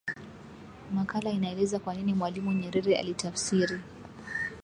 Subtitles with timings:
[0.93, 3.79] makala inaeleza kwa nini Mwalimu Nyerere alitafsiri